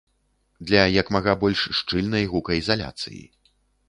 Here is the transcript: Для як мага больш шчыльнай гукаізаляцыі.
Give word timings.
Для 0.69 0.81
як 1.01 1.11
мага 1.15 1.35
больш 1.43 1.59
шчыльнай 1.79 2.25
гукаізаляцыі. 2.33 3.23